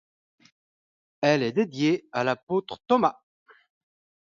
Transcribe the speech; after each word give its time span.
Elle 1.21 1.43
est 1.43 1.51
dédiée 1.51 2.07
à 2.11 2.23
l'apôtre 2.23 2.79
Thomas. 2.87 3.21